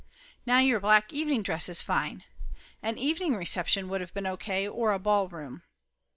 Now 0.47 0.57
your 0.57 0.79
black 0.79 1.13
evening 1.13 1.43
dress 1.43 1.69
is 1.69 1.83
fine! 1.83 2.23
A 2.81 2.91
evening 2.95 3.35
reception 3.35 3.87
would 3.89 4.01
of 4.01 4.15
been 4.15 4.25
O. 4.25 4.35
K. 4.35 4.67
or 4.67 4.93
a 4.93 4.97
ball 4.97 5.27
room." 5.29 5.61